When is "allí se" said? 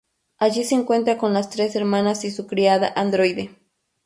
0.39-0.73